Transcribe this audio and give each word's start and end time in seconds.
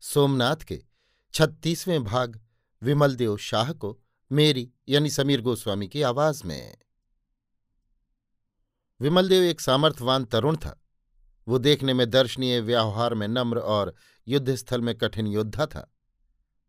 सोमनाथ 0.00 0.56
के 0.56 0.82
छत्तीसवें 1.32 2.04
भाग 2.04 2.40
विमलदेव 2.82 3.36
शाह 3.36 3.72
को 3.72 4.00
मेरी 4.32 4.72
यानी 4.88 5.10
समीर 5.10 5.40
गोस्वामी 5.40 5.88
की 5.88 6.02
आवाज़ 6.02 6.44
में। 6.44 6.78
विमलदेव 9.00 9.42
एक 9.42 9.60
सामर्थ्यवान 9.60 10.24
तरुण 10.24 10.56
था। 10.56 10.82
वो 11.48 11.58
देखने 11.58 11.94
में 11.94 12.10
दर्शनीय, 12.10 12.60
व्यवहार 12.60 13.14
में 13.14 13.28
नम्र 13.28 13.58
और 13.58 13.94
युद्धस्थल 14.28 14.80
में 14.80 14.98
कठिन 14.98 15.26
योद्धा 15.26 15.66
था। 15.66 15.94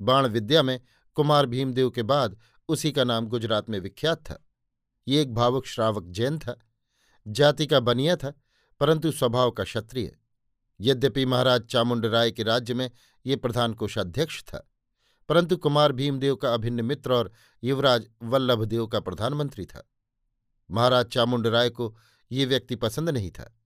बाण 0.02 0.28
विद्या 0.28 0.64
में 0.64 0.82
कुमार 1.14 1.46
भीमदेव 1.46 1.90
के 1.90 2.04
बाद 2.04 2.38
उसी 2.68 2.92
का 2.92 3.04
नाम 3.04 3.28
गुजरात 3.28 3.70
में 3.70 3.80
विख्यात 3.80 4.18
था। 4.18 4.46
ये 5.08 5.22
एक 5.22 5.34
भावुक 5.34 5.66
श्रावक 5.66 6.04
जैन 6.08 6.40
था। 6.40 6.60
जाति 7.28 7.68
का 7.68 7.80
बनिया 7.80 8.16
था, 8.16 8.34
परंतु 8.80 9.12
स्वभाव 9.12 9.52
का 9.52 9.64
क्षत्रिय। 9.64 10.18
यद्यपि 10.82 11.26
महाराज 11.26 11.62
चामुंड 11.62 12.06
राय 12.06 12.32
के 12.32 12.44
राज्य 12.44 12.74
में 12.74 12.92
ये 13.26 13.36
प्रधान 13.36 13.74
कोषाध्यक्ष 13.74 14.44
था। 14.44 14.68
परंतु 15.30 15.58
कुमार 15.58 15.92
भीमदेव 15.92 16.36
का 16.36 16.54
अभिन्न 16.54 16.86
मित्र 16.86 17.14
और 17.14 17.32
युवराज 17.64 18.08
वल्लभदेव 18.24 18.88
का 18.88 19.00
प्रधानमंत्री 19.00 19.66
था। 19.66 19.84
महाराज 20.72 21.06
चामुंड 21.06 21.48
राय 21.48 21.70
को 21.70 21.96
ये 22.32 22.46
व्यक्ति 22.46 22.76
पसंद 22.76 23.10
नहीं 23.10 23.32
था, 23.32 23.58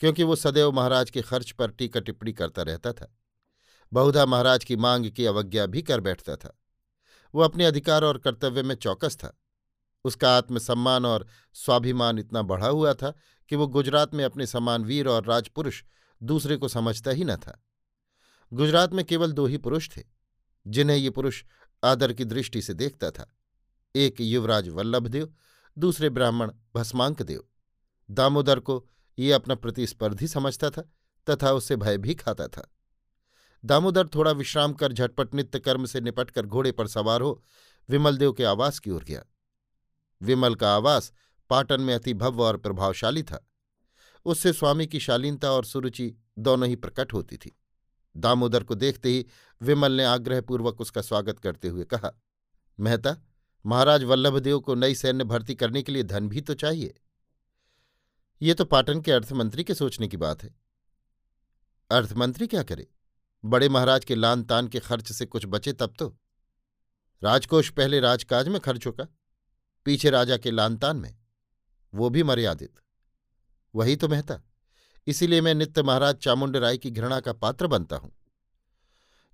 क्योंकि 0.00 0.22
वो 0.22 0.36
सदैव 0.36 0.72
महाराज 0.72 1.10
के 1.10 1.22
खर्च 1.22 1.50
पर 1.50 1.70
टीका 1.70 2.00
टिप्पणी 2.00 2.32
करता 2.32 2.62
रहता 2.62 2.92
था। 2.92 3.16
बहुधा 3.92 4.26
महाराज 4.26 4.64
की 4.64 4.76
मांग 4.76 5.10
की 5.10 5.26
अवज्ञा 5.26 5.66
भी 5.66 5.82
कर 5.82 6.00
बैठता 6.00 6.36
था। 6.36 6.56
वो 7.34 7.42
अपने 7.42 7.64
अधिकार 7.64 8.04
और 8.04 8.18
कर्तव्य 8.18 8.62
में 8.62 8.74
चौकस 8.74 9.16
था। 9.16 9.36
उसका 10.04 10.36
आत्मसम्मान 10.36 11.06
और 11.06 11.26
स्वाभिमान 11.54 12.18
इतना 12.18 12.42
बढ़ा 12.42 12.68
हुआ 12.68 12.94
था 12.94 13.14
कि 13.48 13.56
वो 13.56 13.66
गुजरात 13.66 14.14
में 14.14 14.24
अपने 14.24 14.46
समान 14.46 14.84
वीर 14.84 15.08
और 15.08 15.24
राजपुरुष 15.24 15.82
दूसरे 16.22 16.56
को 16.56 16.68
समझता 16.68 17.10
ही 17.10 17.24
न 17.24 17.36
था। 17.36 17.64
गुजरात 18.52 18.92
में 18.92 19.04
केवल 19.04 19.32
दो 19.32 19.46
ही 19.46 19.58
पुरुष 19.58 19.88
थे, 19.96 20.02
जिन्हें 20.66 20.96
ये 20.96 21.10
पुरुष 21.10 21.44
आदर 21.84 22.12
की 22.12 22.24
दृष्टि 22.24 22.62
से 22.62 22.74
देखता 22.74 23.10
था। 23.10 23.36
एक 23.94 24.20
युवराज 24.20 24.68
वल्लभदेव, 24.68 25.34
दूसरे 25.78 26.10
ब्राह्मण 26.10 26.52
भस्मांक 26.74 27.22
देव 27.22 27.44
दामोदर 28.10 28.60
को 28.60 28.86
ये 29.18 29.32
अपना 29.32 29.54
प्रतिस्पर्धी 29.54 30.28
समझता 30.28 30.70
था 30.70 30.82
तथा 31.30 31.52
उससे 31.52 31.76
भय 31.76 31.98
भी 31.98 32.14
खाता 32.14 32.46
था। 32.48 32.74
दामोदर 33.64 34.06
थोड़ा 34.06 34.30
विश्राम 34.30 34.72
कर 34.72 34.92
झटपट 34.92 35.34
नित्य 35.34 35.58
कर्म 35.58 35.84
से 35.86 36.00
निपटकर 36.00 36.46
घोड़े 36.46 36.72
पर 36.72 36.86
सवार 36.86 37.20
हो 37.20 37.42
विमलदेव 37.88 38.32
के 38.32 38.44
आवास 38.44 38.78
की 38.78 38.90
ओर 38.90 39.04
गया। 39.04 39.24
विमल 40.22 40.54
का 40.54 40.74
आवास 40.76 41.12
पाटन 41.50 41.80
में 41.80 41.94
अति 41.94 42.14
भव्य 42.14 42.42
और 42.42 42.56
प्रभावशाली 42.56 43.22
था। 43.22 43.46
उससे 44.24 44.52
स्वामी 44.52 44.86
की 44.86 45.00
शालीनता 45.00 45.50
और 45.52 45.64
सुरुचि 45.64 46.14
दोनों 46.38 46.68
ही 46.68 46.76
प्रकट 46.76 47.12
होती 47.12 47.36
थी। 47.36 47.59
दामोदर 48.16 48.64
को 48.64 48.74
देखते 48.74 49.08
ही 49.08 49.26
विमल 49.62 49.92
ने 49.92 50.04
आग्रहपूर्वक 50.04 50.80
उसका 50.80 51.02
स्वागत 51.02 51.38
करते 51.38 51.68
हुए 51.68 51.84
कहा, 51.84 52.12
मेहता, 52.80 53.16
महाराज 53.66 54.04
वल्लभदेव 54.04 54.60
को 54.60 54.74
नई 54.74 54.94
सैन्य 54.94 55.24
भर्ती 55.24 55.54
करने 55.54 55.82
के 55.82 55.92
लिए 55.92 56.02
धन 56.02 56.28
भी 56.28 56.40
तो 56.40 56.54
चाहिए। 56.54 56.94
ये 58.42 58.54
तो 58.54 58.64
पाटन 58.64 59.00
के 59.00 59.12
अर्थमंत्री 59.12 59.64
के 59.64 59.74
सोचने 59.74 60.08
की 60.08 60.16
बात 60.16 60.42
है। 60.42 60.54
अर्थमंत्री 61.90 62.46
क्या 62.46 62.62
करे? 62.62 62.86
बड़े 63.44 63.68
महाराज 63.68 64.04
के 64.04 64.14
लान 64.14 64.44
तान 64.44 64.68
के 64.68 64.80
खर्च 64.80 65.12
से 65.12 65.26
कुछ 65.26 65.46
बचे 65.46 65.72
तब 65.72 65.94
तो। 65.98 66.16
राजकोष 67.22 67.70
पहले 67.70 68.00
राजकाज 68.00 68.48
में 68.48 68.60
खर्च 68.60 68.86
होगा 68.86 69.06
पीछे 69.84 70.10
राजा 70.10 70.36
के 70.36 70.50
लानतान 70.50 70.96
में। 70.96 71.16
वो 71.94 72.10
भी 72.10 72.22
मर्यादित। 72.22 72.74
वही 73.74 73.96
तो 73.96 74.08
मेहता 74.08 74.40
इसीलिए 75.06 75.40
मैं 75.40 75.54
नित्य 75.54 75.82
महाराज 75.82 76.16
चामुंड 76.16 76.56
राय 76.56 76.78
की 76.78 76.90
घृणा 76.90 77.20
का 77.20 77.32
पात्र 77.32 77.66
बनता 77.66 77.96
हूँ। 77.96 78.12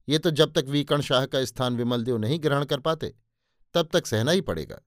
ये 0.09 0.19
तो 0.19 0.31
जब 0.31 0.53
तक 0.53 0.65
वीकण 0.65 1.01
शाह 1.01 1.27
का 1.27 1.45
स्थान 1.45 1.77
विमलदेव 1.77 2.17
नहीं 2.17 2.43
ग्रहण 2.43 2.65
कर 2.65 2.81
पाते, 2.81 3.17
तब 3.75 3.89
तक 3.93 4.07
सहना 4.07 4.31
ही 4.31 4.41
पड़ेगा। 4.41 4.81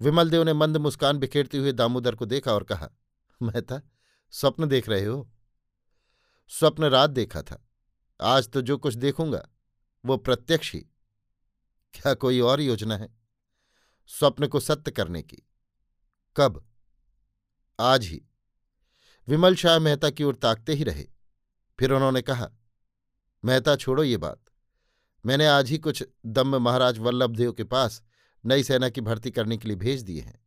विमलदेव 0.00 0.42
ने 0.42 0.52
मंद 0.52 0.76
मुस्कान 0.76 1.18
बिखेरते 1.18 1.58
हुए 1.58 1.72
दामोदर 1.72 2.14
को 2.14 2.26
देखा 2.26 2.52
और 2.52 2.64
कहा, 2.64 2.90
मेहता, 3.42 3.80
स्वप्न 4.30 4.66
देख 4.66 4.88
रहे 4.88 5.04
हो? 5.04 5.30
स्वप्न 6.48 6.84
रात 6.84 7.10
देखा 7.10 7.42
था। 7.42 7.68
आज 8.20 8.48
तो 8.48 8.62
जो 8.62 8.78
कुछ 8.78 8.94
देखूँगा, 8.94 9.48
वो 10.04 10.16
प्रत्यक्ष 10.16 10.72
ही। 10.72 10.80
क्या 11.94 12.14
कोई 12.14 12.40
और 12.40 12.60
योजना 12.60 12.96
है? 12.96 13.14
स्वप्न 14.06 14.46
को 14.46 14.60
सत्य 14.60 14.90
करने 14.90 15.22
की। 15.22 15.42
कब? 16.36 16.68
आज 17.80 18.04
ही। 18.04 18.26
विमल 19.28 19.54
शाह 19.54 19.78
मेहता 19.78 20.10
की 20.10 20.24
ओर 20.24 20.34
ताकते 20.34 20.72
ही 20.72 20.84
रहे। 20.84 21.04
फिर 21.78 21.92
उन्होंने 21.92 22.22
कहा, 22.22 22.50
मेहता, 23.44 23.76
छोड़ो 23.76 24.02
ये 24.04 24.16
बात। 24.16 24.40
मैंने 25.26 25.46
आज 25.46 25.70
ही 25.70 25.78
कुछ 25.78 26.04
दम्म 26.26 26.56
महाराज 26.56 26.98
वल्लभदेव 26.98 27.52
के 27.52 27.64
पास 27.64 28.02
नई 28.44 28.62
सेना 28.62 28.88
की 28.88 29.00
भर्ती 29.00 29.30
करने 29.30 29.56
के 29.56 29.68
लिए 29.68 29.76
भेज 29.76 30.02
दिए 30.02 30.20
हैं। 30.20 30.44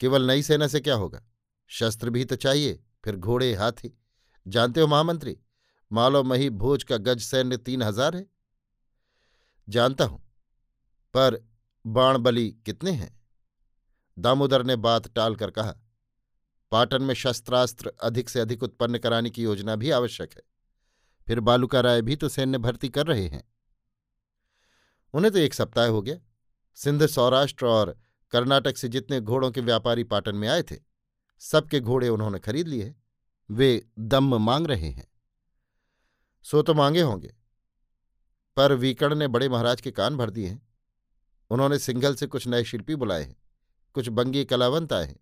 केवल 0.00 0.26
नई 0.26 0.42
सेना 0.42 0.66
से 0.66 0.80
क्या 0.80 0.94
होगा? 0.94 1.22
शस्त्र 1.66 2.10
भी 2.10 2.24
तो 2.24 2.36
चाहिए, 2.36 2.84
फिर 3.04 3.16
घोड़े, 3.16 3.54
हाथी। 3.54 3.98
जानते 4.46 4.80
हो 4.80 4.86
महामंत्री, 4.86 5.36
मालो 5.92 6.22
मही 6.22 6.50
भोज 6.50 6.84
का 6.84 6.96
गज 6.96 7.20
सैन्य 7.20 7.56
तीन 7.56 7.82
हज़ार 7.82 8.16
है? 8.16 8.26
जानता 9.68 10.04
हूँ। 10.04 10.20
पर 11.14 11.48
बाण 11.86 12.18
बली 12.18 12.50
कितने 12.50 12.90
हैं? 12.90 13.22
दामोदर 14.18 14.64
ने 14.64 14.76
बात 14.76 15.08
टालकर 15.08 15.50
कहा 15.50 15.74
पाटन 16.70 17.02
में 17.02 17.14
शस्त्रास्त्र 17.14 17.92
अधिक 18.02 18.28
से 18.28 18.40
अधिक 18.40 18.62
उत्पन्न 18.62 18.98
कराने 18.98 19.30
की 19.30 19.42
योजना 19.42 19.76
भी 19.76 19.90
आवश्यक 19.90 20.34
है। 20.36 20.42
फिर 21.26 21.40
बालूका 21.40 21.80
राय 21.80 22.02
भी 22.02 22.16
तो 22.16 22.28
सैन्य 22.28 22.58
भर्ती 22.58 22.88
कर 22.88 23.06
रहे 23.06 23.28
हैं। 23.28 23.48
उन्हें 25.14 25.32
तो 25.32 25.38
एक 25.38 25.54
सप्ताह 25.54 25.86
हो 25.86 26.02
गया। 26.02 26.18
सिंध 26.74 27.06
सौराष्ट्र 27.06 27.66
और 27.66 27.98
कर्नाटक 28.30 28.76
से 28.76 28.88
जितने 28.88 29.20
घोड़ों 29.20 29.50
के 29.50 29.60
व्यापारी 29.60 30.04
पाटन 30.04 30.36
में 30.36 30.48
आए 30.48 30.62
थे, 30.62 30.76
सबके 31.38 31.80
घोड़े 31.80 32.08
उन्होंने 32.08 32.38
खरीद 32.38 32.68
लिए 32.68 32.94
वे 33.50 33.86
दम 33.98 34.34
मांग 34.34 34.66
रहे 34.66 34.90
हैं। 34.90 35.08
सो 36.42 36.62
तो 36.62 36.74
मांगे 36.74 37.00
होंगे। 37.00 37.34
पर 38.56 38.72
वीकर्ण 38.72 39.14
ने 39.14 39.28
बड़े 39.28 39.48
महाराज 39.48 39.80
के 39.80 39.90
कान 39.90 40.16
भर 40.16 40.30
दिए 40.30 40.48
हैं। 40.48 40.68
उन्होंने 41.50 41.78
सिंघल 41.78 42.14
से 42.14 42.26
कुछ 42.26 42.46
नए 42.46 42.64
शिल्पी 42.64 42.94
बुलाए 42.94 43.22
हैं। 43.22 43.36
कुछ 43.92 44.08
बंगी 44.08 44.44
कलावंत 44.44 44.92
आए 44.92 45.04
हैं। 45.04 45.20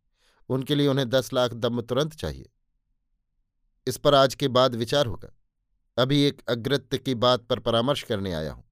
उनके 0.49 0.75
लिए 0.75 0.89
उन्हें 0.89 1.09
दस 1.09 1.33
लाख 1.33 1.53
दम 1.53 1.81
तुरंत 1.81 2.15
चाहिए। 2.15 2.51
इस 3.87 3.97
पर 3.97 4.15
आज 4.15 4.35
के 4.35 4.49
बाद 4.49 4.75
विचार 4.75 5.07
होगा। 5.07 5.37
अभी 5.99 6.23
एक 6.23 6.43
अग्रत्य 6.49 6.99
की 6.99 7.15
बात 7.15 7.41
पर 7.41 7.59
परामर्श 7.59 8.03
करने 8.03 8.33
आया 8.33 8.53
हूँ। 8.53 8.65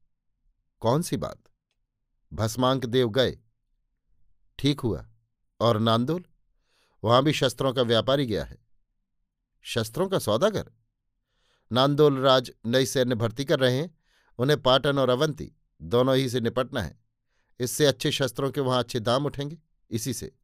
कौन 0.81 1.03
सी 1.03 1.17
बात? 1.17 1.38
भस्मांक 2.32 2.87
देव 2.87 3.11
गए। 3.11 3.38
ठीक 4.59 4.81
हुआ। 4.81 5.06
और 5.61 5.79
नांदोल? 5.79 6.25
वहाँ 7.05 7.23
भी 7.23 7.32
शस्त्रों 7.32 7.73
का 7.73 7.82
व्यापारी 7.82 8.26
गया 8.26 8.44
है। 8.44 8.59
शस्त्रों 9.62 10.09
का 10.09 10.19
सौदागर? 10.19 10.73
नांदोल 11.73 12.19
राज 12.19 12.53
नई 12.67 12.87
सैन्य 12.87 13.15
भर्ती 13.15 13.44
कर 13.44 13.61
रहे 13.61 13.76
हैं। 13.76 13.99
उन्हें 14.38 14.62
पाटन 14.62 14.99
और 14.99 15.09
अवंती 15.09 15.53
दोनों 15.82 16.17
ही 16.17 16.29
से 16.29 16.41
निपटना 16.41 16.82
है। 16.82 17.00
इससे 17.61 17.87
अच्छे 17.87 18.12
शस्त्रों 18.12 18.50
के 18.50 18.61
वहाँ 18.61 18.79
अच्छे 18.79 19.00
दाम 19.00 19.26
उठेंगे। 19.26 19.59
इसी 19.91 20.15
से। 20.15 20.37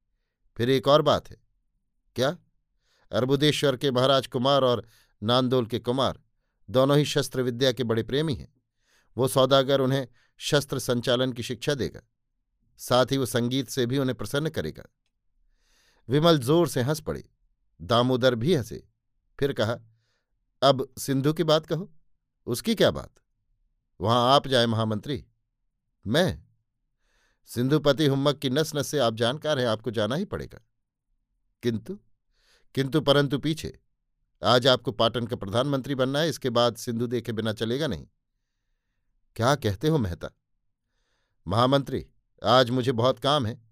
फिर 0.56 0.70
एक 0.70 0.88
और 0.88 1.02
बात 1.02 1.30
है। 1.30 1.36
क्या? 2.16 2.36
अर्बुदेश्वर 3.12 3.76
के 3.76 3.90
महाराज 3.90 4.26
कुमार 4.26 4.64
और 4.64 4.86
नांदोल 5.22 5.66
के 5.66 5.78
कुमार 5.78 6.20
दोनों 6.68 6.96
ही 6.98 7.04
शस्त्र 7.04 7.42
विद्या 7.42 7.72
के 7.72 7.84
बड़े 7.84 8.02
प्रेमी 8.02 8.34
हैं। 8.34 8.52
वो 9.16 9.28
सौदागर 9.28 9.80
उन्हें 9.80 10.06
शस्त्र 10.40 10.78
संचालन 10.78 11.32
की 11.32 11.42
शिक्षा 11.42 11.74
देगा, 11.74 12.00
साथ 12.80 13.12
ही 13.12 13.16
वो 13.16 13.26
संगीत 13.26 13.68
से 13.68 13.86
भी 13.86 13.98
उन्हें 13.98 14.16
प्रसन्न 14.18 14.50
करेगा। 14.50 14.84
विमल 16.08 16.38
ज़ोर 16.38 16.68
से 16.68 16.82
हंस 16.82 17.00
पड़ी, 17.00 17.24
दामोदर 17.80 18.34
भी 18.34 18.54
हंसे, 18.54 18.82
फिर 19.38 19.52
कहा, 19.52 19.78
अब 20.62 20.88
सिंधु 20.98 21.32
की 21.32 21.44
बात 21.44 21.66
कहो, 21.66 21.90
उसकी 22.46 22.74
क्या 22.74 22.90
बात? 22.90 23.10
वहाँ 24.00 24.34
आप 24.34 24.48
जाए 24.48 24.66
महामंत्री, 24.66 25.24
मैं 26.04 26.42
सिंधुपति 27.54 28.06
हुम्मक 28.06 28.38
की 28.38 28.50
नस 28.50 28.74
नस 28.74 28.86
से 28.86 28.98
आप 28.98 29.14
जानकार 29.14 29.58
हैं, 29.58 29.66
आपको 29.66 29.90
जाना 29.90 30.14
ही 30.14 30.24
पड़ेगा। 30.24 30.60
किंतु 31.62 31.98
किंतु 32.74 33.00
परंतु 33.00 33.38
पीछे, 33.38 33.80
आज 34.44 34.66
आपको 34.66 34.92
पाटन 34.92 35.26
का 35.26 35.36
प्रधानमंत्री 35.36 35.94
बनना 35.94 36.18
है, 36.18 36.28
इसके 36.28 36.50
बाद 36.50 36.76
सिंधु 36.76 37.06
देखे 37.06 37.32
बिना 37.32 37.52
चलेगा 37.52 37.86
नहीं। 37.86 38.06
क्या 39.36 39.54
कहते 39.54 39.88
हो 39.88 39.98
मेहता? 39.98 40.28
महामंत्री, 41.46 42.06
आज 42.44 42.70
मुझे 42.70 42.92
बहुत 42.92 43.18
काम 43.18 43.46
है। 43.46 43.62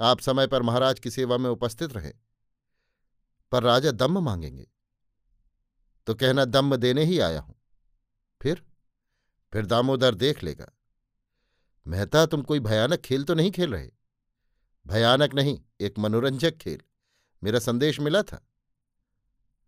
आप 0.00 0.20
समय 0.20 0.46
पर 0.46 0.62
महाराज 0.62 1.00
की 1.00 1.10
सेवा 1.10 1.38
में 1.38 1.50
उपस्थित 1.50 1.92
रहे। 1.92 2.12
पर 3.52 3.62
राजा 3.62 3.90
दम्म 3.90 4.24
मांगेंगे। 4.24 4.70
तो 6.06 6.14
कहना 6.14 6.44
दम्म 6.44 6.76
देने 6.76 7.04
ही 7.04 7.18
आया 7.18 7.40
हूँ। 7.40 7.54
फिर? 8.42 8.66
फिर 9.52 9.66
दामोदर 9.66 10.14
देख 10.14 10.42
लेगा। 10.42 10.72
मेहता, 11.88 12.26
तुम 12.26 12.42
कोई 12.42 12.60
भयानक 12.60 12.98
खेल 12.98 13.24
तो 13.24 13.34
नहीं 13.34 13.50
खेल 13.50 13.72
रहे? 13.72 13.90
भयानक 14.86 15.34
नहीं, 15.34 15.62
एक 15.80 15.98
मनोरंजक 15.98 16.56
खेल। 16.56 16.80
मेरा 17.44 17.58
संदेश 17.58 18.00
मिला 18.00 18.22
था। 18.22 18.48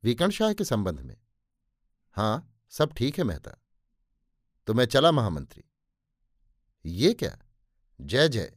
विकर्ण 0.02 0.30
शाह 0.30 0.52
के 0.52 0.64
संबंध 0.64 1.00
में। 1.00 1.16
हाँ 2.12 2.62
सब 2.68 2.92
ठीक 2.92 3.18
है 3.18 3.24
मेहता। 3.24 3.62
तो 4.66 4.74
मैं 4.74 4.84
चला 4.84 5.12
महामंत्री। 5.12 5.64
ये 6.84 7.14
क्या? 7.14 7.38
जय 8.00 8.28
जय। 8.28 8.56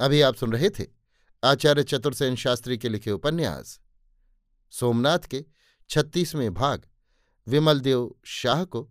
अभी 0.00 0.20
आप 0.20 0.34
सुन 0.34 0.52
रहे 0.52 0.70
थे 0.70 0.86
आचार्य 1.44 1.82
चतुर्सेन 1.82 2.36
शास्त्री 2.36 2.78
के 2.78 2.88
लिखे 2.88 3.10
उपन्यास। 3.10 3.80
सोमनाथ 4.70 5.18
के 5.18 5.44
छत्तीसवें 5.88 6.54
भाग 6.54 6.88
विमल 7.46 7.80
देव 7.80 8.14
शाह 8.24 8.64
को 8.64 8.90